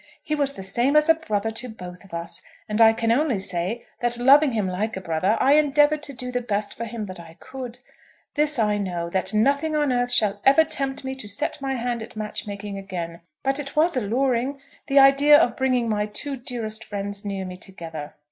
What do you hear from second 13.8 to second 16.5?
alluring, the idea of bringing my two